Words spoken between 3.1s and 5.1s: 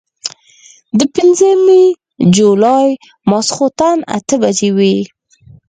ماسخوتن اتۀ بجې وې